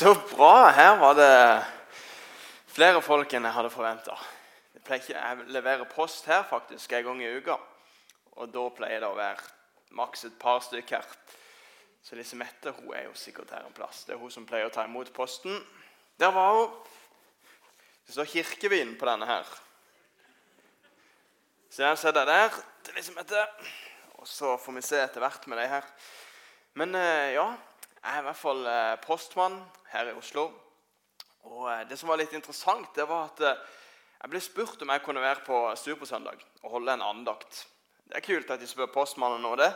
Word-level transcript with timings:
Så 0.00 0.14
bra. 0.14 0.70
Her 0.70 0.94
var 0.96 1.12
det 1.12 1.64
flere 2.72 3.02
folk 3.04 3.34
enn 3.36 3.44
jeg 3.44 3.52
hadde 3.52 3.68
forventa. 3.68 4.14
Jeg 4.88 5.42
leverer 5.52 5.84
post 5.92 6.24
her 6.24 6.46
faktisk 6.48 6.94
en 6.96 7.02
gang 7.04 7.18
i 7.20 7.32
uka. 7.36 7.58
Og 8.40 8.48
da 8.48 8.62
pleier 8.72 9.02
det 9.02 9.10
å 9.10 9.18
være 9.18 9.42
maks 9.98 10.22
et 10.24 10.38
par 10.40 10.62
stykker. 10.64 11.04
Så 12.00 12.16
Lise 12.16 12.38
Mette 12.40 12.72
hun 12.78 12.94
er 12.96 13.10
jo 13.10 13.12
sikkert 13.12 13.52
her 13.52 13.66
en 13.66 13.76
plass. 13.76 14.06
Det 14.06 14.14
er 14.14 14.22
hun 14.22 14.32
som 14.32 14.46
pleier 14.48 14.70
å 14.70 14.72
ta 14.72 14.86
imot 14.88 15.10
posten. 15.12 15.58
Der 16.16 16.32
var 16.32 16.56
hun. 16.56 16.78
Det 18.06 18.14
står 18.16 18.30
Kirkevin 18.30 18.94
på 18.96 19.08
denne 19.10 19.28
her. 19.28 19.50
Så 21.68 21.82
den 21.82 22.00
setter 22.00 22.24
jeg 22.24 22.30
der 22.30 22.56
til 22.86 22.96
Lise 22.96 23.18
Mette. 23.18 23.42
Og 24.16 24.32
så 24.32 24.54
får 24.64 24.78
vi 24.78 24.86
se 24.88 25.02
etter 25.02 25.20
hvert 25.20 25.44
med 25.44 25.60
de 25.60 25.68
her. 25.74 25.92
Men 26.80 26.96
eh, 26.96 27.34
ja, 27.36 27.50
jeg 27.98 28.16
er 28.16 28.24
i 28.24 28.26
hvert 28.30 28.42
fall 28.46 28.64
eh, 28.64 28.96
postmann 29.04 29.60
her 29.92 30.10
i 30.10 30.16
Oslo. 30.16 30.48
Og 31.50 31.68
eh, 31.72 31.84
Det 31.88 31.98
som 31.98 32.10
var 32.10 32.20
litt 32.20 32.34
interessant, 32.36 32.90
det 32.96 33.06
var 33.08 33.30
at 33.30 33.44
eh, 33.46 33.60
jeg 34.20 34.32
ble 34.32 34.42
spurt 34.44 34.82
om 34.84 34.92
jeg 34.92 35.04
kunne 35.04 35.22
være 35.24 35.44
på 35.46 35.60
Supersøndag 35.80 36.42
og 36.62 36.74
holde 36.76 36.96
en 36.96 37.06
andakt. 37.06 37.64
Det 38.04 38.18
er 38.18 38.26
kult 38.26 38.50
at 38.50 38.60
de 38.60 38.68
spør 38.68 38.90
postmannen 38.92 39.42
nå 39.44 39.54
det. 39.60 39.70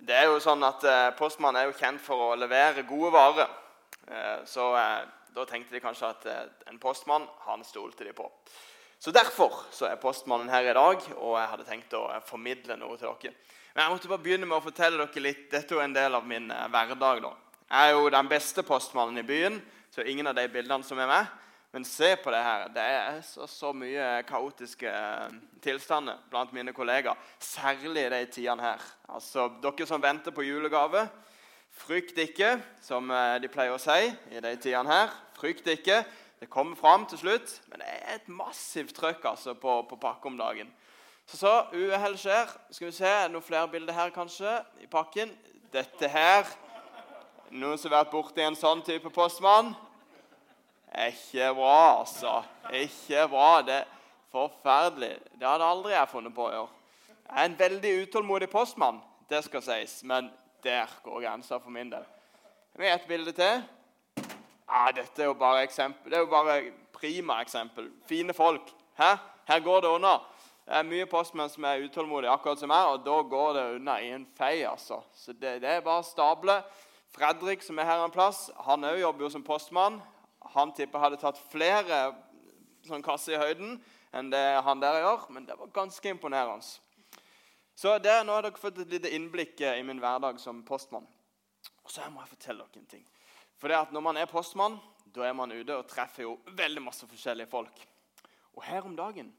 Det 0.00 0.16
er 0.16 0.30
jo 0.30 0.40
sånn 0.40 0.64
at 0.64 0.84
Postmannen 1.18 1.60
er 1.60 1.66
jo 1.68 1.76
kjent 1.76 2.00
for 2.00 2.30
å 2.30 2.36
levere 2.40 2.86
gode 2.88 3.10
varer. 3.12 3.50
Så 4.48 4.64
da 4.72 5.44
tenkte 5.44 5.76
de 5.76 5.82
kanskje 5.84 6.08
at 6.08 6.24
en 6.72 6.78
postmann 6.80 7.26
han 7.44 7.60
stolte 7.68 8.08
de 8.08 8.14
på. 8.16 8.24
Så 8.96 9.12
Derfor 9.12 9.52
så 9.72 9.86
er 9.86 10.00
postmannen 10.00 10.48
her 10.48 10.66
i 10.72 10.74
dag, 10.76 11.04
og 11.16 11.36
jeg 11.38 11.48
hadde 11.52 11.64
tenkt 11.68 11.94
å 11.96 12.02
formidle 12.24 12.74
noe 12.76 12.98
til 13.00 13.12
dere. 13.22 13.36
Men 13.72 13.84
jeg 13.84 13.92
måtte 13.94 14.10
bare 14.10 14.24
begynne 14.24 14.48
med 14.48 14.58
å 14.58 14.64
fortelle 14.64 14.98
dere 14.98 15.22
litt. 15.24 15.46
Dette 15.52 15.72
er 15.72 15.78
jo 15.78 15.84
en 15.84 15.94
del 15.94 16.18
av 16.18 16.26
min 16.26 16.50
eh, 16.50 16.66
hverdag. 16.68 17.22
da. 17.24 17.30
Jeg 17.70 17.86
er 17.86 17.94
jo 17.94 18.08
den 18.10 18.26
beste 18.26 18.64
postmannen 18.66 19.20
i 19.20 19.22
byen, 19.22 19.60
så 19.94 20.02
ingen 20.02 20.26
av 20.26 20.34
de 20.34 20.42
bildene 20.50 20.82
som 20.82 20.98
er 20.98 21.06
med. 21.06 21.26
Men 21.70 21.84
se 21.86 22.16
på 22.18 22.32
det 22.34 22.40
her. 22.42 22.64
Det 22.74 22.82
er 22.82 23.18
så, 23.22 23.44
så 23.46 23.68
mye 23.70 24.06
kaotiske 24.26 24.90
eh, 24.90 25.36
tilstander 25.62 26.18
blant 26.32 26.50
mine 26.50 26.72
kollegaer. 26.74 27.14
Særlig 27.38 28.08
i 28.08 28.10
de 28.10 28.24
tidene 28.34 28.64
her. 28.64 28.82
Altså, 29.06 29.44
Dere 29.62 29.86
som 29.86 30.02
venter 30.02 30.34
på 30.34 30.42
julegave, 30.42 31.04
frykt 31.70 32.18
ikke, 32.18 32.56
som 32.82 33.06
eh, 33.14 33.36
de 33.44 33.50
pleier 33.52 33.76
å 33.76 33.78
si 33.78 34.08
i 34.34 34.42
de 34.42 34.52
tidene 34.58 34.90
her. 34.90 35.14
Frykt 35.38 35.70
ikke. 35.70 36.00
Det 36.40 36.50
kommer 36.50 36.74
fram 36.74 37.04
til 37.06 37.22
slutt, 37.22 37.52
men 37.70 37.84
det 37.84 37.92
er 38.00 38.16
et 38.16 38.32
massivt 38.34 38.96
trøkk 38.98 39.28
altså, 39.30 39.54
på, 39.54 39.76
på 39.86 40.00
pakke 40.08 40.26
om 40.26 40.40
dagen. 40.40 40.74
Så 41.30 41.38
så, 41.44 41.54
uhell 41.70 42.18
skjer. 42.18 42.50
Skal 42.74 42.90
vi 42.90 42.98
se, 42.98 43.14
noen 43.30 43.46
flere 43.46 43.70
bilder 43.70 43.94
her 43.94 44.10
kanskje 44.10 44.58
i 44.82 44.90
pakken. 44.90 45.30
Dette 45.70 46.10
her 46.10 46.50
Noen 47.50 47.78
som 47.82 47.90
har 47.90 48.04
vært 48.04 48.12
borti 48.12 48.42
en 48.46 48.54
sånn 48.54 48.82
type 48.86 49.10
postmann? 49.10 49.72
Ikke 50.90 51.48
bra, 51.58 51.78
altså. 51.98 52.36
Ikke 52.70 53.24
bra. 53.30 53.48
Det 53.66 53.78
er 53.80 53.88
forferdelig. 54.30 55.16
Det 55.34 55.48
hadde 55.48 55.66
aldri 55.66 55.96
jeg 55.96 56.10
funnet 56.12 56.34
på 56.36 56.44
å 56.46 56.52
gjøre. 56.52 56.76
Jeg 57.24 57.34
er 57.34 57.48
en 57.48 57.56
veldig 57.58 57.92
utålmodig 58.04 58.48
postmann, 58.50 59.00
det 59.30 59.42
skal 59.46 59.62
sies, 59.62 60.00
men 60.06 60.28
der 60.62 60.90
går 61.02 61.24
grensa 61.24 61.58
for 61.62 61.74
min 61.74 61.90
del. 61.90 62.06
Vi 62.78 62.86
har 62.86 62.98
et 62.98 63.08
bilde 63.10 63.34
til. 63.34 63.64
Ah, 64.66 64.92
dette 64.94 65.22
er 65.22 65.30
jo 65.30 65.34
bare 65.38 65.64
eksempel. 65.66 66.10
Det 66.10 66.18
er 66.18 66.22
jo 66.22 66.30
bare 66.30 66.58
prima 66.94 67.40
eksempel. 67.42 67.88
Fine 68.06 68.34
folk. 68.34 68.70
Hæ? 68.98 69.16
Her 69.50 69.64
går 69.64 69.82
det 69.82 69.90
unna. 69.96 70.20
Det 70.66 70.78
er 70.78 70.86
mye 70.86 71.08
postmenn 71.10 71.50
som 71.50 71.66
er 71.66 71.82
utålmodige, 71.82 72.30
akkurat 72.30 72.62
som 72.62 72.70
meg, 72.70 72.92
og 72.92 73.02
da 73.02 73.18
går 73.26 73.56
det 73.58 73.66
unna 73.80 73.98
i 73.98 74.12
en 74.14 74.28
fei. 74.38 74.62
altså. 74.62 75.00
Så 75.14 75.34
det, 75.34 75.58
det 75.64 75.70
er 75.70 75.82
bare 75.86 76.06
stable. 76.06 76.60
Fredrik, 77.10 77.62
som 77.62 77.78
er 77.78 77.88
her 77.88 78.04
en 78.04 78.12
plass, 78.14 78.48
han 78.66 78.86
òg 78.86 79.00
jobber 79.00 79.26
jo 79.26 79.30
som 79.34 79.44
postmann. 79.46 79.98
Han 80.54 80.74
tipper 80.74 81.02
hadde 81.02 81.18
tatt 81.20 81.40
flere 81.50 82.12
sånn 82.86 83.02
kasser 83.04 83.34
i 83.34 83.40
høyden 83.40 83.80
enn 84.16 84.30
det 84.30 84.44
han 84.66 84.80
der 84.82 85.00
gjør, 85.02 85.26
men 85.34 85.46
det 85.46 85.56
var 85.58 85.72
ganske 85.74 86.10
imponerende. 86.10 86.66
Så 87.74 87.96
der, 88.02 88.22
Nå 88.24 88.34
har 88.34 88.44
dere 88.44 88.60
fått 88.60 88.78
et 88.82 88.92
lite 88.92 89.10
innblikk 89.14 89.60
i 89.64 89.82
min 89.86 90.00
hverdag 90.02 90.40
som 90.42 90.62
postmann. 90.66 91.06
Og 91.84 91.90
så 91.92 92.06
må 92.12 92.22
jeg 92.22 92.34
fortelle 92.34 92.66
dere 92.66 92.82
en 92.82 92.90
ting. 92.90 93.04
For 93.58 93.68
det 93.68 93.78
at 93.78 93.92
Når 93.92 94.04
man 94.04 94.16
er 94.16 94.30
postmann, 94.30 94.78
da 95.14 95.26
er 95.26 95.34
man 95.34 95.52
ute 95.52 95.76
og 95.76 95.88
treffer 95.90 96.26
jo 96.26 96.38
veldig 96.46 96.82
masse 96.82 97.06
forskjellige 97.08 97.50
folk. 97.50 97.80
Og 98.54 98.62
her 98.66 98.84
om 98.86 98.96
dagen 98.96 99.32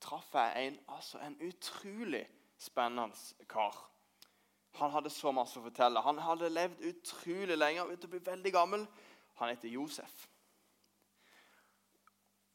traff 0.00 0.34
jeg 0.34 0.66
en, 0.66 0.78
altså 0.88 1.18
en 1.24 1.38
utrolig 1.42 2.26
spennende 2.58 3.16
kar. 3.48 3.74
Han 4.76 4.92
hadde 4.92 5.10
så 5.10 5.32
masse 5.32 5.58
å 5.58 5.64
fortelle. 5.64 6.02
Han 6.04 6.18
hadde 6.20 6.52
levd 6.52 6.82
utrolig 6.90 7.56
lenge 7.56 7.82
og 7.82 7.90
begynt 7.90 8.08
å 8.08 8.12
bli 8.12 8.22
veldig 8.26 8.52
gammel. 8.52 8.86
Han 9.40 9.52
heter 9.52 9.72
Josef. 9.72 10.26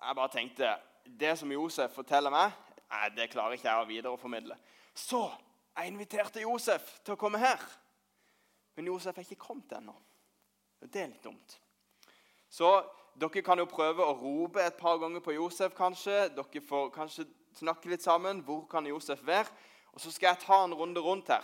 Jeg 0.02 0.18
bare 0.18 0.34
tenkte 0.34 0.78
Det 1.06 1.34
som 1.38 1.52
Josef 1.52 1.94
forteller 1.98 2.30
meg, 2.30 2.52
det 3.16 3.30
klarer 3.32 3.58
ikke 3.58 3.66
jeg 3.66 3.82
å 3.82 3.88
videreformidle. 3.90 4.56
Så 4.94 5.24
jeg 5.74 5.90
inviterte 5.90 6.44
Josef 6.44 7.00
til 7.02 7.16
å 7.16 7.20
komme 7.20 7.40
her. 7.42 7.62
Men 8.76 8.92
Josef 8.92 9.18
er 9.18 9.26
ikke 9.26 9.48
kommet 9.48 9.74
ennå. 9.74 9.96
Det 10.82 11.02
er 11.02 11.10
litt 11.10 11.24
dumt. 11.24 11.58
Så 12.50 12.70
dere 13.18 13.44
kan 13.46 13.60
jo 13.60 13.68
prøve 13.70 14.06
å 14.06 14.16
rope 14.20 14.62
et 14.62 14.78
par 14.78 15.00
ganger 15.02 15.24
på 15.24 15.34
Josef, 15.36 15.74
kanskje. 15.78 16.30
Dere 16.36 16.64
får 16.68 16.92
kanskje 16.94 17.26
snakke 17.58 17.90
litt 17.92 18.06
sammen. 18.06 18.44
Hvor 18.46 18.68
kan 18.70 18.88
Josef 18.88 19.26
være? 19.26 19.50
Og 19.94 20.02
Så 20.02 20.12
skal 20.12 20.32
jeg 20.32 20.46
ta 20.46 20.64
en 20.64 20.74
runde 20.74 21.02
rundt 21.02 21.28
her, 21.28 21.44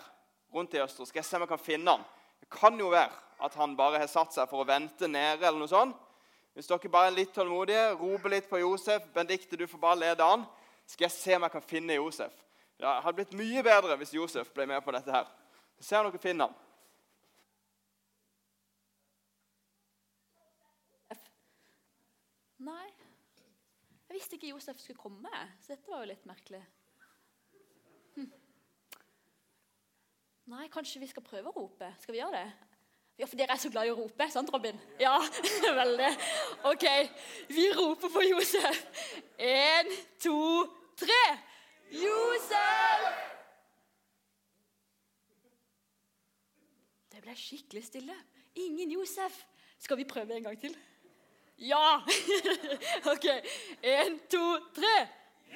rundt 0.53 0.74
i 0.74 0.81
Øster. 0.81 1.06
Skal 1.06 1.19
jeg 1.19 1.25
se 1.25 1.38
om 1.38 1.46
jeg 1.46 1.52
kan 1.53 1.62
finne 1.62 1.96
han. 1.96 2.06
Det 2.40 2.50
kan 2.53 2.80
jo 2.80 2.91
være 2.94 3.13
at 3.46 3.56
han 3.56 3.75
bare 3.78 4.02
har 4.02 4.09
satt 4.12 4.34
seg 4.34 4.50
for 4.50 4.63
å 4.63 4.68
vente 4.68 5.08
nede. 5.08 5.46
eller 5.46 5.59
noe 5.59 5.72
sånt. 5.72 5.97
Hvis 6.58 6.68
dere 6.68 6.90
bare 6.90 7.12
er 7.12 7.18
litt 7.19 7.34
tålmodige, 7.35 7.91
roper 8.00 8.34
litt 8.34 8.50
på 8.50 8.57
Josef 8.57 9.03
Bendikte, 9.13 9.57
du 9.57 9.68
får 9.68 9.78
bare 9.78 10.00
lede 10.00 10.25
an. 10.25 10.46
Skal 10.88 11.06
jeg 11.06 11.12
se 11.12 11.36
om 11.36 11.44
jeg 11.46 11.53
kan 11.53 11.62
finne 11.62 12.00
Josef. 12.00 12.34
Det 12.78 12.86
hadde 12.86 13.18
blitt 13.19 13.36
mye 13.38 13.62
bedre 13.66 13.97
hvis 13.97 14.13
Josef 14.13 14.50
ble 14.53 14.66
med 14.66 14.81
på 14.86 14.94
dette. 14.96 15.12
her. 15.12 15.28
Se 15.80 15.97
om 15.97 16.09
dere 16.09 16.22
finner 16.22 16.50
han. 16.50 16.56
Nei. 22.57 22.88
Jeg 24.07 24.16
visste 24.18 24.38
ikke 24.38 24.50
Josef 24.50 24.80
skulle 24.81 24.97
komme, 24.97 25.30
så 25.62 25.75
dette 25.75 25.91
var 25.91 26.02
jo 26.02 26.09
litt 26.09 26.25
merkelig. 26.25 26.63
Nei, 30.47 30.69
kanskje 30.72 31.02
vi 31.02 31.08
skal 31.12 31.25
prøve 31.28 31.52
å 31.52 31.59
rope? 31.59 31.88
Skal 32.00 32.16
vi 32.16 32.22
gjøre 32.22 32.40
det? 32.40 32.68
Ja, 33.19 33.25
for 33.28 33.35
dere 33.35 33.52
er 33.52 33.59
så 33.59 33.68
glad 33.74 33.90
i 33.90 33.91
å 33.91 33.97
rope, 33.97 34.28
sant, 34.31 34.52
Robin? 34.53 34.78
Ja, 35.02 35.18
veldig. 35.81 36.12
OK, 36.69 36.85
vi 37.52 37.66
roper 37.75 38.13
på 38.13 38.24
Josef. 38.24 38.80
Én, 39.44 39.90
to, 40.24 40.38
tre. 40.96 41.18
Josef! 41.91 43.09
Det 47.12 47.25
ble 47.25 47.36
skikkelig 47.36 47.84
stille. 47.90 48.16
Ingen 48.63 48.96
Josef. 48.96 49.41
Skal 49.84 50.00
vi 50.00 50.07
prøve 50.07 50.38
en 50.38 50.47
gang 50.47 50.56
til? 50.62 50.78
Ja! 51.59 52.00
OK. 53.13 53.28
Én, 53.84 54.16
to, 54.31 54.46
tre. 54.80 54.96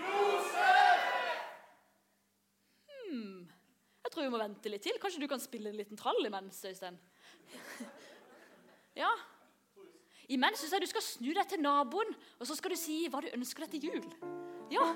Josef! 0.01 1.07
Hmm. 2.89 3.47
Jeg 4.03 4.10
tror 4.21 4.29
vi 4.29 4.35
må 4.35 4.41
vente 4.41 4.69
litt 4.69 4.83
til. 4.85 4.97
Kanskje 5.01 5.23
du 5.23 5.29
kan 5.29 5.41
spille 5.41 5.71
en 5.71 5.79
liten 5.79 5.97
trall 5.97 6.21
imens, 6.27 6.61
Øystein? 6.67 6.99
Ja. 8.91 9.09
Imens 10.31 10.59
syns 10.61 10.75
jeg 10.75 10.83
du 10.83 10.89
skal 10.91 11.03
snu 11.05 11.29
deg 11.31 11.47
til 11.49 11.61
naboen 11.63 12.09
og 12.11 12.47
så 12.47 12.57
skal 12.59 12.75
du 12.75 12.79
si 12.79 13.05
hva 13.11 13.23
du 13.23 13.31
ønsker 13.31 13.65
deg 13.65 13.71
til 13.73 13.89
jul. 13.89 14.09
Ja. 14.71 14.91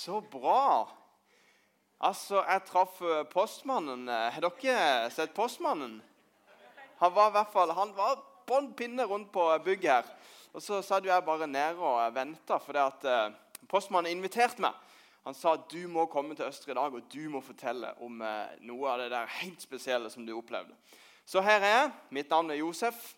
Så 0.00 0.20
bra. 0.20 0.88
Altså, 2.00 2.38
jeg 2.40 2.62
traff 2.64 3.00
eh, 3.04 3.24
postmannen. 3.28 4.06
Eh, 4.08 4.28
har 4.32 4.44
dere 4.46 5.10
sett 5.12 5.34
postmannen? 5.36 5.98
Han 7.02 7.12
var 7.12 7.28
i 7.28 7.34
hvert 7.34 7.50
fall, 7.52 7.72
han 7.76 7.90
var 7.96 8.22
bånn 8.48 8.70
pinne 8.78 9.04
rundt 9.04 9.28
på 9.34 9.44
bygget 9.64 9.90
her. 9.92 10.08
Og 10.54 10.62
Så 10.64 10.78
satt 10.80 11.04
jeg 11.04 11.24
bare 11.26 11.46
nede 11.46 11.76
og 11.84 12.14
venta, 12.14 12.56
fordi 12.56 12.80
at 12.80 13.04
eh, 13.04 13.66
postmannen 13.68 14.14
inviterte 14.14 14.64
meg. 14.64 14.78
Han 15.28 15.36
sa 15.36 15.52
at 15.58 15.66
du 15.68 15.84
må 15.92 16.06
komme 16.08 16.32
til 16.38 16.48
Østre 16.48 16.72
i 16.72 16.78
dag 16.78 16.96
og 16.96 17.12
du 17.12 17.28
må 17.28 17.44
fortelle 17.44 17.92
om 18.00 18.22
noe 18.64 18.88
av 18.88 19.02
det 19.02 19.10
der 19.12 19.28
helt 19.42 19.60
spesielle 19.60 20.08
som 20.08 20.24
du 20.24 20.32
opplevde. 20.32 20.72
Så 21.28 21.44
her 21.44 21.60
er 21.60 21.74
jeg. 21.74 21.90
Mitt 22.08 22.32
navn 22.32 22.48
er 22.54 22.62
Josef. 22.62 23.10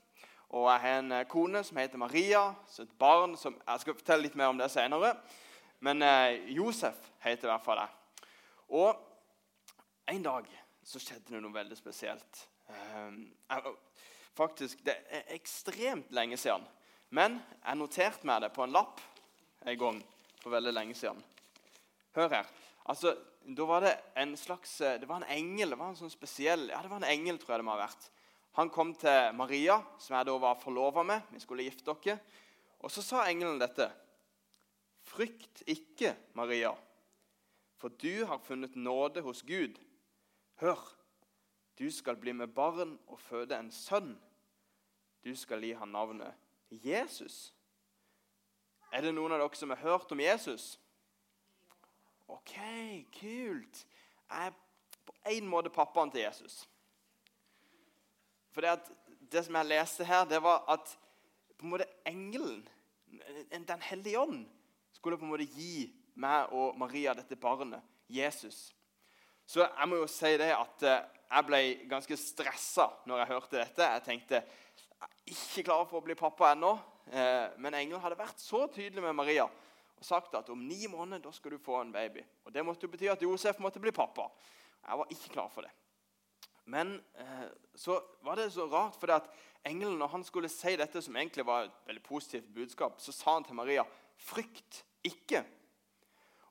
Og 0.51 0.67
jeg 0.67 0.83
har 0.83 0.99
en 0.99 1.15
kone 1.31 1.63
som 1.63 1.79
heter 1.79 2.03
Maria. 2.03 2.43
Så 2.67 2.83
et 2.83 2.99
barn 2.99 3.39
som, 3.39 3.55
Jeg 3.55 3.87
skal 3.87 3.95
fortelle 3.95 4.27
litt 4.27 4.35
mer 4.35 4.51
om 4.51 4.59
det 4.59 4.71
senere. 4.75 5.15
Men 5.83 6.03
eh, 6.07 6.53
Josef 6.55 6.99
heter 7.25 7.49
i 7.49 7.51
hvert 7.51 7.65
fall 7.65 7.81
det. 7.83 7.89
Og 8.79 9.01
en 10.13 10.23
dag 10.23 10.47
så 10.87 11.01
skjedde 11.03 11.35
det 11.35 11.41
noe 11.43 11.55
veldig 11.55 11.79
spesielt. 11.79 12.45
Eh, 12.71 13.67
faktisk, 14.39 14.85
Det 14.87 14.95
er 15.11 15.35
ekstremt 15.35 16.15
lenge 16.15 16.39
siden. 16.39 16.65
Men 17.11 17.41
jeg 17.59 17.81
noterte 17.81 18.29
meg 18.29 18.45
det 18.45 18.53
på 18.55 18.63
en 18.65 18.73
lapp 18.73 19.03
en 19.67 19.79
gang 19.79 19.99
for 20.41 20.55
veldig 20.55 20.73
lenge 20.73 20.95
siden. 20.99 21.19
Hør 22.15 22.31
her. 22.39 22.53
Altså, 22.87 23.17
da 23.43 23.67
var 23.67 23.83
det 23.83 23.93
en 24.23 24.37
slags 24.39 24.81
eh, 24.81 25.01
Det 25.01 25.09
var 25.09 25.23
en 25.23 25.35
engel. 25.35 25.75
det 25.75 25.79
var 25.79 25.91
en 25.91 25.99
sånn 25.99 26.15
spesiell, 26.15 26.69
ja, 26.71 26.79
det 26.83 26.91
var 26.91 27.03
en 27.03 27.11
engel, 27.11 27.39
tror 27.43 27.57
jeg 27.57 27.63
det 27.65 27.67
må 27.67 27.75
ha 27.75 27.83
vært. 27.83 28.09
Han 28.61 28.71
kom 28.71 28.95
til 28.95 29.35
Maria, 29.35 29.81
som 29.99 30.15
jeg 30.15 30.29
da 30.29 30.39
var 30.39 30.61
forlova 30.61 31.03
med. 31.03 31.27
Vi 31.33 31.41
skulle 31.41 31.67
gifte 31.67 31.89
dere. 31.89 32.21
Og 32.85 32.91
så 32.93 33.03
sa 33.03 33.27
engelen 33.27 33.59
dette. 33.59 33.89
Frykt 35.13 35.63
ikke, 35.69 36.15
Maria, 36.35 36.73
for 37.77 37.93
du 38.01 38.25
har 38.25 38.39
funnet 38.39 38.77
nåde 38.77 39.21
hos 39.21 39.43
Gud. 39.43 39.77
Hør, 40.63 40.81
du 41.79 41.91
skal 41.91 42.17
bli 42.17 42.33
med 42.33 42.47
barn 42.47 42.99
og 43.07 43.21
føde 43.21 43.59
en 43.59 43.73
sønn. 43.73 44.15
Du 45.25 45.35
skal 45.37 45.65
gi 45.65 45.73
ham 45.77 45.93
navnet 45.93 46.33
Jesus. 46.71 47.53
Er 48.93 49.05
det 49.05 49.13
noen 49.13 49.35
av 49.35 49.43
dere 49.43 49.59
som 49.59 49.73
har 49.75 49.83
hørt 49.83 50.13
om 50.13 50.21
Jesus? 50.21 50.79
OK, 52.33 52.57
kult. 53.19 53.85
Jeg 54.31 54.49
er 54.49 54.57
på 55.05 55.15
en 55.29 55.49
måte 55.49 55.73
pappaen 55.73 56.13
til 56.13 56.25
Jesus. 56.25 56.63
For 58.53 58.65
det, 58.65 58.79
det, 59.33 59.45
som 59.45 59.61
jeg 59.61 59.69
leste 59.69 60.09
her, 60.09 60.25
det 60.29 60.41
var 60.45 60.65
at 60.73 60.97
på 61.59 61.67
en 61.67 61.75
måte 61.77 61.89
engelen, 62.09 62.65
Den 63.53 63.83
hellige 63.83 64.21
ånd, 64.21 64.47
skulle 65.03 65.19
på 65.19 65.27
en 65.27 65.33
måte 65.33 65.49
gi 65.51 65.89
meg 66.23 66.53
og 66.55 66.77
Maria 66.79 67.11
dette 67.19 67.35
barnet, 67.41 67.83
Jesus. 68.07 68.69
Så 69.49 69.65
jeg 69.65 69.89
må 69.91 69.99
jo 69.99 70.07
si 70.07 70.31
det 70.39 70.53
at 70.55 70.85
eh, 70.87 71.09
jeg 71.27 71.47
ble 71.49 71.61
ganske 71.91 72.19
stressa 72.21 72.87
når 73.11 73.23
jeg 73.23 73.31
hørte 73.33 73.59
dette. 73.59 73.89
Jeg 73.97 74.05
tenkte 74.07 74.39
jeg 74.39 75.09
er 75.09 75.33
ikke 75.35 75.65
klar 75.67 75.83
for 75.91 75.99
å 75.99 76.05
bli 76.07 76.15
pappa 76.15 76.53
ennå. 76.53 76.71
Eh, 77.11 77.49
men 77.59 77.75
engelen 77.75 78.05
hadde 78.05 78.21
vært 78.21 78.39
så 78.39 78.63
tydelig 78.71 79.03
med 79.03 79.19
Maria 79.19 79.49
og 79.49 80.07
sagt 80.07 80.37
at 80.39 80.51
om 80.55 80.63
ni 80.67 80.87
måneder 80.91 81.25
da 81.25 81.33
skal 81.35 81.57
du 81.57 81.63
få 81.63 81.81
en 81.81 81.91
baby. 81.95 82.23
Og 82.47 82.55
Det 82.55 82.63
måtte 82.67 82.87
jo 82.87 82.93
bety 82.93 83.11
at 83.11 83.27
Josef 83.27 83.59
måtte 83.63 83.83
bli 83.83 83.91
pappa. 83.95 84.29
Jeg 84.83 85.03
var 85.03 85.11
ikke 85.15 85.35
klar 85.35 85.51
for 85.51 85.67
det. 85.67 85.75
Men 86.71 86.95
eh, 87.19 87.51
så 87.75 87.99
var 88.23 88.39
det 88.39 88.53
så 88.55 88.69
rart, 88.71 88.95
for 89.03 89.11
at 89.15 89.27
engelen 89.67 89.99
når 89.99 90.15
han 90.15 90.25
skulle 90.27 90.51
si 90.51 90.77
dette, 90.79 91.03
som 91.03 91.19
egentlig 91.19 91.47
var 91.47 91.67
et 91.67 91.91
veldig 91.91 92.07
positivt 92.07 92.55
budskap, 92.55 93.03
så 93.03 93.15
sa 93.15 93.35
han 93.35 93.51
til 93.51 93.59
Maria, 93.59 93.87
'Frykt 94.23 94.85
ikke'. 95.09 95.45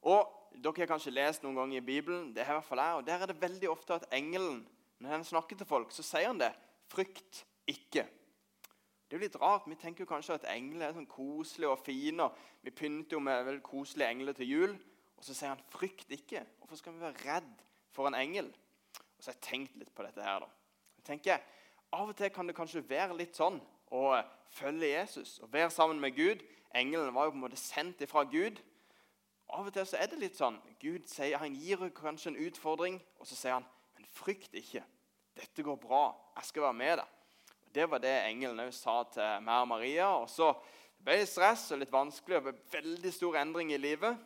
Og 0.01 0.38
Dere 0.51 0.74
har 0.77 0.86
kanskje 0.86 1.13
lest 1.15 1.44
noen 1.44 1.56
ganger 1.56 1.77
i 1.77 1.86
Bibelen, 1.86 2.36
det 2.36 2.44
er 2.44 2.50
i 2.50 2.53
hvert 2.53 2.65
fall 2.65 2.77
jeg, 2.77 2.95
og 2.95 3.06
der 3.07 3.21
er 3.21 3.25
det 3.25 3.42
veldig 3.42 3.69
ofte 3.69 3.94
at 3.94 4.06
engelen 4.12 4.68
når 5.01 5.09
han 5.09 5.24
snakker 5.24 5.57
til 5.57 5.65
folk, 5.65 5.92
så 5.92 6.03
sier 6.03 6.27
han 6.27 6.39
det. 6.39 6.51
'Frykt 6.89 7.45
ikke'. 7.68 8.06
Det 9.12 9.18
er 9.18 9.18
jo 9.18 9.24
litt 9.24 9.42
rart. 9.42 9.68
Vi 9.68 9.75
tenker 9.75 10.03
jo 10.03 10.09
kanskje 10.13 10.33
at 10.33 10.45
engler 10.56 10.88
er 10.88 10.94
sånn 10.94 11.07
koselige 11.07 11.71
og 11.71 11.80
fine. 11.80 12.24
og 12.24 12.36
Vi 12.62 12.71
pynter 12.71 13.18
jo 13.18 13.19
med 13.19 13.45
veldig 13.45 13.63
koselige 13.63 14.09
engler 14.09 14.33
til 14.33 14.50
jul. 14.50 14.77
Og 15.18 15.24
så 15.24 15.33
sier 15.33 15.50
han 15.50 15.63
'frykt 15.69 16.12
ikke'. 16.12 16.45
Hvorfor 16.59 16.75
skal 16.75 16.94
vi 16.94 17.00
være 17.00 17.36
redd 17.36 17.63
for 17.92 18.07
en 18.07 18.15
engel? 18.15 18.54
Og 19.18 19.24
så 19.24 19.31
har 19.31 19.33
jeg 19.33 19.42
tenkt 19.42 19.75
litt 19.75 19.95
på 19.95 20.04
dette 20.04 20.24
her. 20.24 20.39
da. 20.39 20.45
Jeg 20.97 21.04
tenker, 21.04 21.39
Av 21.94 22.07
og 22.07 22.15
til 22.15 22.30
kan 22.30 22.47
det 22.47 22.56
kanskje 22.56 22.89
være 22.89 23.18
litt 23.18 23.36
sånn 23.36 23.62
å 23.92 24.24
følge 24.50 24.88
Jesus 24.88 25.39
og 25.39 25.54
være 25.54 25.69
sammen 25.69 26.00
med 26.00 26.15
Gud. 26.15 26.39
Engelen 26.75 27.13
var 27.13 27.27
jo 27.27 27.33
på 27.33 27.39
en 27.39 27.45
måte 27.45 27.59
sendt 27.59 28.01
ifra 28.01 28.23
Gud. 28.23 28.59
Av 29.51 29.68
og 29.68 29.73
til 29.75 29.85
så 29.88 30.00
er 30.00 30.07
det 30.07 30.19
litt 30.21 30.38
sånn 30.39 30.59
Gud 30.79 31.09
sier, 31.12 31.39
han 31.41 31.56
gir 31.56 31.89
kanskje 31.95 32.31
en 32.31 32.39
utfordring, 32.47 33.01
og 33.19 33.27
så 33.27 33.35
sier 33.35 33.57
han 33.59 33.65
'Men 33.95 34.06
frykt 34.06 34.53
ikke. 34.53 34.83
Dette 35.35 35.63
går 35.63 35.75
bra. 35.75 36.15
Jeg 36.35 36.45
skal 36.45 36.62
være 36.62 36.73
med 36.73 36.97
deg.' 36.97 37.07
Det 37.73 37.89
var 37.89 38.00
det 38.00 38.25
engelen 38.27 38.59
òg 38.59 38.73
sa 38.73 39.03
til 39.03 39.41
meg 39.41 39.62
og 39.62 39.68
Maria. 39.68 40.07
Og 40.07 40.29
så 40.29 40.53
ble 41.00 41.18
det 41.21 41.29
stress 41.29 41.71
og 41.71 41.79
litt 41.79 41.91
vanskelig 41.91 42.38
og 42.38 42.56
veldig 42.71 43.13
stor 43.13 43.35
endring 43.35 43.71
i 43.71 43.77
livet. 43.77 44.18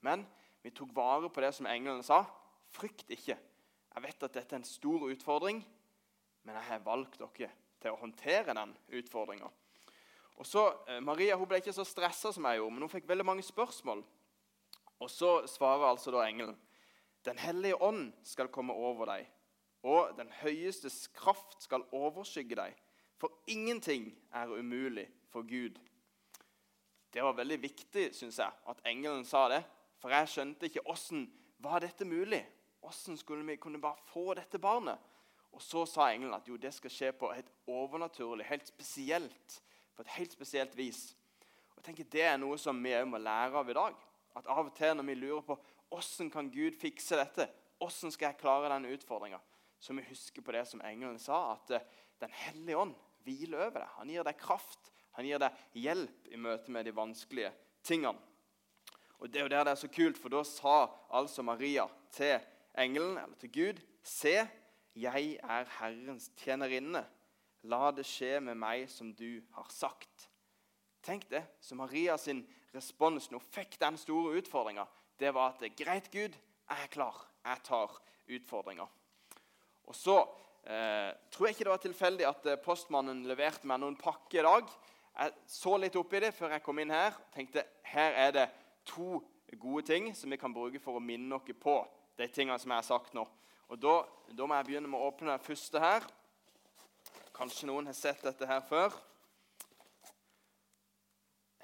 Men 0.00 0.26
vi 0.62 0.70
tok 0.70 0.94
vare 0.94 1.30
på 1.30 1.40
det 1.40 1.54
som 1.54 1.66
engelen 1.66 2.02
sa. 2.02 2.24
Frykt 2.70 3.10
ikke. 3.10 3.36
Jeg 3.94 4.02
vet 4.02 4.22
at 4.22 4.34
dette 4.34 4.54
er 4.54 4.62
en 4.62 4.64
stor 4.64 5.06
utfordring, 5.10 5.60
men 6.42 6.54
jeg 6.54 6.64
har 6.64 6.86
valgt 6.86 7.18
dere 7.18 7.50
til 7.80 7.92
å 7.92 8.00
håndtere 8.00 8.54
den 8.56 8.72
utfordringa. 8.88 9.50
Og 10.34 10.46
så, 10.46 10.64
eh, 10.88 11.00
Maria 11.00 11.36
hun 11.36 11.48
ble 11.48 11.60
ikke 11.62 11.72
så 11.72 11.84
stressa 11.86 12.32
som 12.32 12.44
jeg 12.44 12.58
gjorde, 12.58 12.74
men 12.74 12.82
hun 12.82 12.92
fikk 12.92 13.08
veldig 13.08 13.26
mange 13.26 13.42
spørsmål. 13.42 14.04
Og 15.00 15.10
så 15.10 15.46
svarer 15.50 15.88
altså 15.90 16.10
da 16.14 16.26
engelen 16.26 16.56
Den 17.24 17.38
hellige 17.38 17.82
ånd 17.82 18.12
skal 18.22 18.50
komme 18.52 18.72
over 18.72 19.06
deg, 19.06 19.26
og 19.82 20.16
den 20.18 20.28
høyestes 20.42 21.06
kraft 21.08 21.62
skal 21.62 21.86
overskygge 21.92 22.56
deg. 22.58 22.74
For 23.16 23.32
ingenting 23.48 24.10
er 24.34 24.52
umulig 24.52 25.06
for 25.32 25.42
Gud. 25.42 25.78
Det 27.14 27.22
var 27.22 27.32
veldig 27.32 27.62
viktig 27.62 28.10
synes 28.14 28.38
jeg, 28.38 28.52
at 28.68 28.82
engelen 28.84 29.24
sa 29.24 29.48
det. 29.48 29.62
For 30.02 30.12
jeg 30.12 30.28
skjønte 30.28 30.68
ikke 30.68 30.84
åssen 30.92 31.24
var 31.64 31.80
dette 31.80 32.04
mulig. 32.04 32.42
Åssen 32.84 33.16
skulle 33.16 33.46
vi 33.46 33.56
kunne 33.56 33.80
bare 33.80 34.02
få 34.10 34.34
dette 34.34 34.58
barnet? 34.58 34.98
Og 35.54 35.62
Så 35.62 35.86
sa 35.86 36.10
engelen 36.10 36.34
at 36.34 36.48
jo, 36.48 36.56
det 36.56 36.74
skal 36.74 36.90
skje 36.90 37.12
på 37.16 37.30
et 37.32 37.48
overnaturlig, 37.70 38.44
helt 38.44 38.66
spesielt, 38.66 39.60
på 39.94 40.04
et 40.04 40.14
helt 40.16 40.34
spesielt 40.34 40.76
vis. 40.76 41.14
Og 41.74 41.80
jeg 41.80 41.88
tenker 41.88 42.10
Det 42.10 42.22
er 42.22 42.36
noe 42.40 42.58
som 42.58 42.80
vi 42.82 42.94
òg 42.96 43.06
må 43.08 43.20
lære 43.22 43.60
av 43.60 43.70
i 43.70 43.76
dag. 43.76 43.96
At 44.34 44.46
Av 44.50 44.66
og 44.66 44.74
til 44.74 44.96
når 44.96 45.08
vi 45.08 45.14
lurer 45.14 45.46
på 45.46 45.58
hvordan 45.90 46.30
kan 46.32 46.50
Gud 46.50 46.74
fikse 46.80 47.18
dette, 47.18 47.46
hvordan 47.78 48.12
skal 48.12 48.32
jeg 48.32 48.40
klare 48.40 48.70
denne 48.72 48.90
utfordringa, 48.94 49.38
så 49.78 49.94
vi 49.94 50.06
huske 50.08 50.42
på 50.42 50.54
det 50.54 50.64
som 50.66 50.82
engelen 50.82 51.18
sa, 51.22 51.54
at 51.54 51.70
eh, 51.76 51.86
Den 52.20 52.30
hellige 52.30 52.78
ånd 52.78 52.94
hviler 53.26 53.66
over 53.66 53.82
deg. 53.82 53.88
Han 53.98 54.10
gir 54.10 54.24
deg 54.24 54.36
kraft, 54.38 54.92
han 55.16 55.26
gir 55.26 55.40
deg 55.42 55.64
hjelp 55.76 56.28
i 56.30 56.38
møte 56.40 56.72
med 56.72 56.86
de 56.86 56.94
vanskelige 56.94 57.50
tingene. 57.84 58.18
Og 59.18 59.30
Det 59.30 59.40
er 59.40 59.46
jo 59.46 59.50
der 59.52 59.64
det 59.64 59.72
er 59.74 59.80
så 59.80 59.90
kult, 59.90 60.18
for 60.18 60.32
da 60.32 60.42
sa 60.46 60.76
altså 61.10 61.42
Maria 61.42 61.86
til 62.12 62.38
engelen, 62.78 63.18
eller 63.18 63.36
til 63.40 63.52
Gud, 63.52 63.82
Se, 64.04 64.36
jeg 64.94 65.38
er 65.40 65.70
Herrens 65.78 66.30
tjenerinne. 66.36 67.04
La 67.70 67.88
det 67.94 68.04
skje 68.08 68.38
med 68.44 68.58
meg 68.60 68.88
som 68.92 69.12
du 69.16 69.40
har 69.56 69.68
sagt. 69.72 70.28
Tenk 71.04 71.28
det. 71.30 71.42
Så 71.60 71.76
Maria 71.76 72.16
sin 72.20 72.42
respons 72.74 73.30
når 73.30 73.40
hun 73.40 73.52
fikk 73.54 73.78
den 73.80 73.96
store 74.00 74.38
utfordringa, 74.40 74.86
det 75.20 75.30
var 75.34 75.54
at 75.54 75.76
greit, 75.78 76.10
Gud, 76.12 76.34
jeg 76.34 76.86
er 76.86 76.90
klar. 76.92 77.20
Jeg 77.44 77.60
tar 77.64 77.92
utfordringa. 78.34 78.86
Og 79.84 79.96
så 79.96 80.16
eh, 80.64 81.12
tror 81.30 81.46
jeg 81.46 81.54
ikke 81.54 81.66
det 81.66 81.74
var 81.74 81.82
tilfeldig 81.82 82.26
at 82.28 82.48
eh, 82.48 82.60
postmannen 82.64 83.22
leverte 83.28 83.68
meg 83.68 83.82
noen 83.82 83.98
pakker 84.00 84.40
i 84.40 84.46
dag. 84.46 84.72
Jeg 85.14 85.34
så 85.54 85.76
litt 85.78 85.96
oppi 86.00 86.22
det 86.24 86.32
før 86.34 86.56
jeg 86.56 86.64
kom 86.64 86.80
inn 86.82 86.92
her. 86.94 87.12
og 87.14 87.36
tenkte 87.36 87.66
her 87.92 88.16
er 88.26 88.32
det 88.34 88.48
to 88.88 89.20
gode 89.60 89.84
ting 89.86 90.08
som 90.16 90.32
vi 90.32 90.40
kan 90.40 90.54
bruke 90.54 90.80
for 90.82 90.98
å 90.98 91.04
minne 91.04 91.38
dere 91.38 91.56
på 91.60 91.76
de 92.18 92.26
tingene 92.32 92.58
som 92.58 92.72
jeg 92.72 92.80
har 92.80 92.88
sagt 92.88 93.14
nå. 93.14 93.26
Og 93.70 93.80
da, 93.80 93.94
da, 94.32 94.46
må 94.46 94.56
jeg 94.58 94.68
begynne 94.68 94.90
med 94.90 95.00
å 95.00 95.10
åpne 95.12 95.34
den 95.34 95.44
første 95.44 95.80
her. 95.80 96.04
Kanskje 97.34 97.66
noen 97.66 97.88
har 97.90 97.96
sett 97.98 98.20
dette 98.22 98.46
her 98.46 98.60
før. 98.62 98.94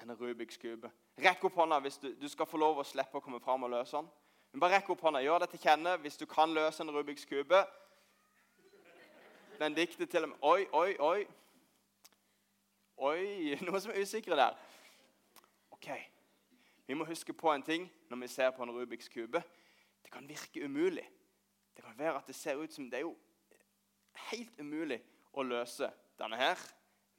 En 0.03 0.11
Rubiks 0.19 0.57
kube. 0.59 0.89
Rekk 1.21 1.45
opp 1.47 1.59
hånda 1.61 1.77
hvis 1.85 1.99
du, 2.01 2.09
du 2.19 2.27
skal 2.27 2.49
få 2.49 2.59
lov 2.59 2.81
å 2.81 2.83
slippe 2.87 3.15
å 3.15 3.23
komme 3.23 3.39
fram 3.39 3.63
og 3.63 3.71
løse 3.71 3.95
den. 3.95 4.09
Men 4.51 4.63
bare 4.63 4.79
rekk 4.79 4.89
opp 4.91 5.05
hånda. 5.05 5.21
Gjør 5.23 5.45
det 5.45 5.51
til 5.53 5.61
kjenne 5.63 5.93
hvis 6.03 6.19
du 6.19 6.25
kan 6.27 6.51
løse 6.51 6.83
en 6.83 6.91
Rubiks 6.91 7.23
kube. 7.29 7.61
Dikter 9.61 10.09
til 10.09 10.25
og 10.25 10.31
med 10.33 10.43
Oi, 10.49 10.65
oi, 10.75 10.95
oi. 10.99 11.21
Oi, 13.07 13.21
noen 13.63 13.83
som 13.83 13.93
er 13.93 14.01
usikre 14.03 14.35
der. 14.35 14.57
Ok, 15.71 15.87
Vi 16.89 16.97
må 16.97 17.07
huske 17.07 17.31
på 17.31 17.53
en 17.53 17.63
ting 17.63 17.85
når 18.09 18.25
vi 18.25 18.31
ser 18.33 18.51
på 18.51 18.65
en 18.65 18.73
Rubiks 18.75 19.07
kube. 19.07 19.39
Det 20.03 20.11
kan 20.11 20.27
virke 20.27 20.65
umulig. 20.65 21.07
Det 21.77 21.85
kan 21.85 21.95
være 21.95 22.17
at 22.19 22.27
det 22.27 22.35
ser 22.35 22.59
ut 22.59 22.73
som 22.73 22.89
det 22.91 22.99
er 22.99 23.07
jo 23.07 23.15
helt 24.27 24.59
umulig 24.59 24.99
å 25.33 25.45
løse 25.45 25.89
denne 26.19 26.39
her. 26.39 26.59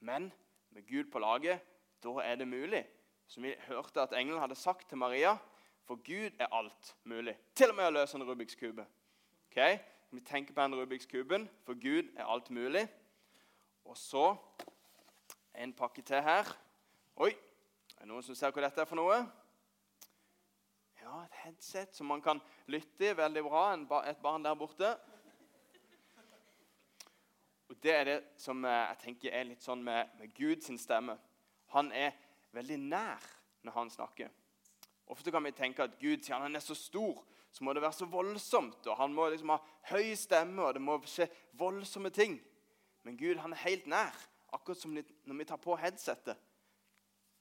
Men 0.00 0.30
med 0.70 0.86
Gud 0.88 1.10
på 1.12 1.22
laget, 1.22 1.62
da 2.02 2.16
er 2.24 2.36
det 2.40 2.48
mulig. 2.48 2.82
Som 3.26 3.46
vi 3.46 3.54
hørte 3.68 4.02
at 4.02 4.14
engelen 4.16 4.40
hadde 4.42 4.58
sagt 4.58 4.88
til 4.88 4.98
Maria, 4.98 5.36
for 5.86 6.00
Gud 6.04 6.36
er 6.38 6.52
alt 6.52 6.94
mulig. 7.04 7.36
Til 7.54 7.72
og 7.72 7.78
med 7.78 7.90
å 7.90 7.94
løse 7.98 8.18
en 8.18 8.26
Rubiks 8.26 8.58
kube. 8.58 8.84
Okay? 9.50 9.78
Vi 10.12 10.20
tenker 10.20 10.54
på 10.54 10.62
den 10.62 10.76
Rubiks 10.76 11.06
kuben, 11.06 11.48
for 11.64 11.74
Gud 11.74 12.10
er 12.16 12.28
alt 12.28 12.50
mulig. 12.50 12.86
Og 13.84 13.96
så 13.96 14.34
en 15.54 15.72
pakke 15.72 16.02
til 16.02 16.22
her. 16.22 16.48
Oi, 17.16 17.32
er 17.32 18.04
det 18.04 18.10
noen 18.10 18.24
som 18.24 18.36
ser 18.36 18.52
hva 18.54 18.64
dette 18.64 18.82
er 18.82 18.88
for 18.88 19.00
noe? 19.00 19.18
Ja, 21.02 21.24
et 21.24 21.40
headset 21.42 21.96
som 21.96 22.08
man 22.08 22.22
kan 22.24 22.40
lytte 22.70 23.10
i. 23.10 23.16
Veldig 23.16 23.42
bra. 23.44 23.64
et 24.06 24.22
barn 24.22 24.44
der 24.44 24.54
borte. 24.54 24.96
Og 27.72 27.78
Det 27.80 27.92
er 27.94 28.04
det 28.04 28.18
som 28.36 28.64
eh, 28.68 28.70
jeg 28.90 28.98
tenker 29.00 29.32
er 29.32 29.46
litt 29.48 29.64
sånn 29.64 29.80
med, 29.80 30.10
med 30.20 30.32
Guds 30.36 30.68
stemme. 30.82 31.14
Han 31.72 31.88
er 31.96 32.12
veldig 32.52 32.76
nær 32.84 33.22
når 33.64 33.76
han 33.78 33.92
snakker. 33.94 34.28
Ofte 35.08 35.32
kan 35.32 35.44
vi 35.46 35.54
tenke 35.56 35.86
at 35.86 35.94
Gud 36.00 36.20
siden 36.20 36.44
han 36.44 36.56
er 36.56 36.60
så 36.60 36.76
stor, 36.76 37.22
så 37.48 37.64
må 37.64 37.72
det 37.72 37.80
være 37.80 37.96
så 37.96 38.08
voldsomt. 38.12 38.84
og 38.86 38.98
Han 39.00 39.16
må 39.16 39.30
liksom 39.32 39.54
ha 39.54 39.58
høy 39.88 40.12
stemme, 40.20 40.60
og 40.60 40.76
det 40.76 40.84
må 40.84 40.98
skje 41.08 41.30
voldsomme 41.56 42.12
ting. 42.12 42.36
Men 43.08 43.16
Gud 43.16 43.40
han 43.40 43.56
er 43.56 43.64
helt 43.64 43.88
nær, 43.88 44.20
akkurat 44.52 44.82
som 44.82 44.92
når 44.92 45.40
vi 45.40 45.48
tar 45.48 45.64
på 45.64 45.76
headsetet. 45.80 46.36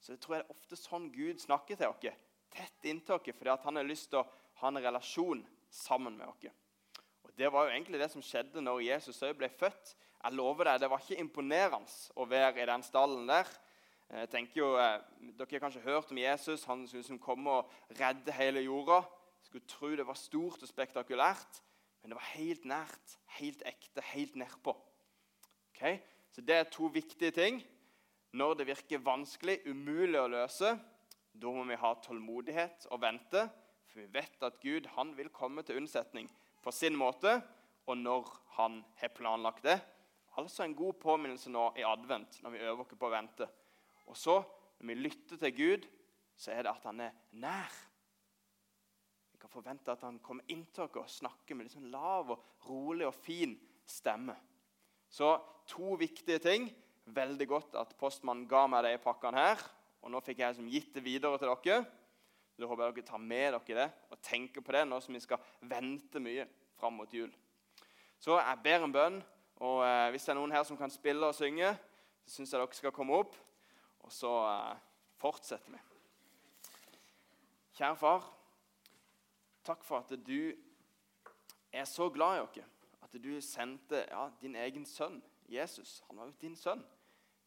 Så 0.00 0.14
jeg 0.14 0.24
tror 0.24 0.38
jeg 0.38 0.46
det 0.46 0.48
er 0.48 0.56
ofte 0.56 0.80
sånn 0.80 1.12
Gud 1.12 1.44
snakker 1.44 1.76
til 1.76 1.92
oss. 1.92 2.24
Tett 2.56 2.88
inntil 2.88 3.18
oss, 3.18 3.36
fordi 3.36 3.60
han 3.68 3.82
har 3.82 3.84
lyst 3.84 4.08
til 4.14 4.24
å 4.24 4.28
ha 4.64 4.72
en 4.72 4.80
relasjon 4.80 5.44
sammen 5.68 6.16
med 6.16 6.32
oss. 6.32 6.61
Det 7.36 7.48
var 7.52 7.64
jo 7.64 7.72
egentlig 7.72 8.00
det 8.00 8.10
som 8.12 8.22
skjedde 8.24 8.60
når 8.60 8.82
Jesus 8.84 9.22
ble 9.38 9.48
født. 9.48 9.94
Jeg 10.22 10.36
lover 10.36 10.68
deg, 10.68 10.80
Det 10.80 10.90
var 10.90 11.00
ikke 11.00 11.20
imponerende 11.20 12.12
å 12.16 12.26
være 12.28 12.62
i 12.62 12.66
den 12.68 12.82
stallen 12.82 13.26
der. 13.26 13.48
Jeg 14.12 14.28
tenker 14.28 14.60
jo, 14.60 14.76
eh, 14.76 15.00
Dere 15.38 15.48
har 15.50 15.64
kanskje 15.64 15.80
hørt 15.80 16.10
om 16.10 16.18
Jesus. 16.18 16.64
Han 16.64 16.86
skulle 16.86 17.00
liksom 17.00 17.18
komme 17.18 17.50
og 17.50 17.70
redde 17.98 18.32
hele 18.32 18.60
jorda. 18.60 19.02
Skulle 19.42 19.66
tro 19.66 19.96
det 19.96 20.06
var 20.06 20.14
stort 20.14 20.62
og 20.62 20.68
spektakulært, 20.68 21.62
men 22.02 22.10
det 22.10 22.18
var 22.18 22.34
helt 22.36 22.64
nært, 22.64 23.16
helt 23.38 23.62
ekte, 23.66 24.02
helt 24.12 24.36
nedpå. 24.36 24.76
Okay? 25.74 25.98
Så 26.30 26.40
det 26.40 26.54
er 26.54 26.64
to 26.64 26.86
viktige 26.86 27.30
ting. 27.30 27.62
Når 28.32 28.54
det 28.54 28.66
virker 28.66 28.98
vanskelig, 28.98 29.66
umulig 29.66 30.20
å 30.20 30.28
løse, 30.28 30.78
da 31.34 31.50
må 31.50 31.64
vi 31.64 31.74
ha 31.74 31.94
tålmodighet 31.94 32.86
og 32.90 33.00
vente. 33.00 33.48
For 33.88 34.00
vi 34.00 34.06
vet 34.12 34.42
at 34.42 34.60
Gud 34.60 34.86
han 34.96 35.16
vil 35.16 35.28
komme 35.28 35.62
til 35.62 35.76
unnsetning 35.76 36.30
på 36.62 36.72
sin 36.74 36.96
måte, 36.98 37.40
og 37.86 37.98
når 37.98 38.28
han 38.56 38.80
har 39.00 39.12
planlagt 39.16 39.64
det. 39.66 39.78
Altså 40.38 40.64
en 40.64 40.76
god 40.76 40.96
påminnelse 41.02 41.50
nå 41.52 41.70
i 41.76 41.84
advent, 41.86 42.38
når 42.42 42.54
vi 42.54 42.62
øver 42.64 42.84
oss 42.84 42.98
på 42.98 43.08
å 43.08 43.12
vente. 43.12 43.48
Og 44.08 44.16
så, 44.16 44.38
når 44.80 44.92
vi 44.92 45.00
lytter 45.00 45.40
til 45.40 45.56
Gud, 45.56 45.88
så 46.36 46.54
er 46.54 46.64
det 46.64 46.72
at 46.72 46.86
han 46.88 47.02
er 47.04 47.18
nær. 47.42 47.74
Vi 49.32 49.40
kan 49.42 49.52
forvente 49.52 49.92
at 49.92 50.04
han 50.06 50.20
kommer 50.24 50.48
inn 50.52 50.64
til 50.72 50.86
oss 50.86 50.96
og 51.02 51.12
snakker 51.20 51.58
med 51.58 51.68
liksom 51.68 51.90
lav 51.92 52.32
og 52.32 52.64
rolig 52.68 53.06
og 53.08 53.16
fin 53.16 53.54
stemme. 53.88 54.36
Så 55.12 55.34
to 55.68 55.96
viktige 56.00 56.40
ting. 56.42 56.70
Veldig 57.12 57.46
godt 57.50 57.74
at 57.76 57.96
postmannen 57.98 58.46
ga 58.48 58.64
meg 58.70 58.86
de 58.86 58.96
pakkene 59.02 59.42
her. 59.42 59.64
Og 60.02 60.10
nå 60.10 60.20
fikk 60.24 60.40
jeg 60.40 60.54
liksom 60.54 60.70
gitt 60.70 60.94
det 60.96 61.04
videre 61.04 61.38
til 61.38 61.50
dere. 61.50 61.82
Så 62.56 62.68
håper 62.68 62.84
jeg 62.84 62.96
dere 62.98 63.08
tar 63.08 63.22
med 63.22 63.54
dere 63.54 63.78
det 63.78 63.88
og 64.12 64.20
tenker 64.22 64.64
på 64.64 64.74
det 64.76 64.82
nå 64.88 64.98
som 65.00 65.14
vi 65.16 65.22
skal 65.24 65.40
vente 65.70 66.20
mye 66.22 66.44
fram 66.78 66.98
mot 67.00 67.14
jul. 67.14 67.30
Så 68.22 68.36
jeg 68.38 68.60
ber 68.64 68.84
en 68.84 68.94
bønn. 68.94 69.22
Og 69.62 69.84
eh, 69.86 70.10
hvis 70.10 70.24
det 70.26 70.32
er 70.32 70.38
noen 70.40 70.54
her 70.54 70.64
som 70.66 70.78
kan 70.78 70.90
spille 70.90 71.26
og 71.26 71.36
synge, 71.36 71.70
så 72.24 72.36
syns 72.36 72.52
jeg 72.52 72.62
dere 72.62 72.78
skal 72.78 72.94
komme 72.94 73.14
opp. 73.14 73.36
Og 74.02 74.12
så 74.14 74.30
eh, 74.48 74.80
fortsetter 75.22 75.74
vi. 75.74 75.80
Kjære 77.78 77.96
far, 77.96 78.26
takk 79.64 79.84
for 79.86 80.02
at 80.02 80.12
du 80.26 80.52
er 81.72 81.86
så 81.88 82.08
glad 82.12 82.36
i 82.36 82.42
oss. 82.44 82.58
At 83.02 83.14
du 83.22 83.32
sendte 83.44 84.04
ja, 84.10 84.26
din 84.42 84.56
egen 84.60 84.84
sønn, 84.86 85.22
Jesus. 85.48 86.02
Han 86.08 86.20
var 86.20 86.28
jo 86.28 86.36
din 86.40 86.56
sønn. 86.56 86.82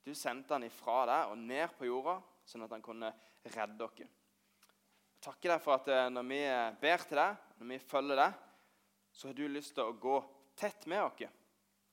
Du 0.06 0.14
sendte 0.14 0.54
han 0.54 0.66
ifra 0.66 1.04
deg 1.10 1.32
og 1.32 1.40
ned 1.42 1.72
på 1.78 1.88
jorda, 1.88 2.20
sånn 2.46 2.66
at 2.66 2.74
han 2.76 2.84
kunne 2.86 3.12
redde 3.56 3.78
dere. 3.80 4.10
Takker 5.26 5.56
deg 5.56 5.62
for 5.64 5.80
at 5.80 5.88
eh, 5.90 6.08
når 6.14 6.26
vi 6.30 6.40
ber 6.84 7.04
til 7.10 7.18
deg, 7.18 7.38
når 7.58 7.70
vi 7.72 7.82
følger 7.82 8.20
deg, 8.20 8.42
så 9.16 9.30
har 9.32 9.38
du 9.38 9.48
lyst 9.50 9.74
til 9.74 9.88
å 9.88 9.96
gå 9.98 10.20
tett 10.60 10.86
med 10.92 11.02
oss. 11.02 11.24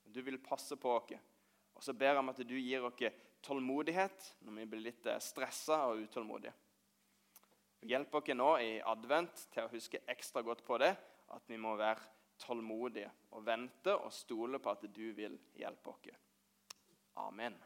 Du 0.04 0.20
vil 0.20 0.36
passe 0.42 0.76
på 0.76 0.92
oss. 0.92 1.14
Og 1.72 1.86
så 1.86 1.94
ber 1.96 2.12
jeg 2.12 2.20
om 2.20 2.32
at 2.32 2.42
du 2.44 2.56
gir 2.58 2.84
oss 2.84 3.06
tålmodighet 3.42 4.28
når 4.44 4.58
vi 4.60 4.66
blir 4.74 4.84
litt 4.90 5.08
eh, 5.08 5.22
stressa 5.22 5.80
og 5.88 6.04
utålmodige. 6.04 6.52
Hjelp 7.88 8.20
oss 8.20 8.34
nå 8.36 8.50
i 8.60 8.72
advent 8.92 9.46
til 9.54 9.64
å 9.64 9.72
huske 9.72 10.04
ekstra 10.12 10.44
godt 10.44 10.60
på 10.66 10.76
det, 10.84 10.92
at 11.32 11.48
vi 11.48 11.56
må 11.56 11.72
være 11.80 12.04
tålmodige 12.42 13.08
og 13.32 13.46
vente 13.48 13.96
og 13.96 14.12
stole 14.12 14.60
på 14.60 14.76
at 14.76 14.84
du 14.92 15.06
vil 15.16 15.40
hjelpe 15.56 15.96
oss. 15.96 16.12
Amen. 17.24 17.56